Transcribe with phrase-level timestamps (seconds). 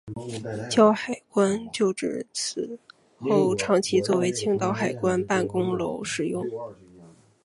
[0.67, 2.79] 胶海关旧址此
[3.19, 6.43] 后长期作为青岛海关办公楼使用。